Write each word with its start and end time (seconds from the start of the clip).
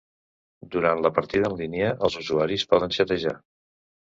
Durant 0.75 1.01
la 1.07 1.11
partida 1.17 1.51
en 1.51 1.57
línia 1.59 1.91
els 2.09 2.17
usuaris 2.23 2.67
poden 2.73 2.97
xatejar. 2.99 3.37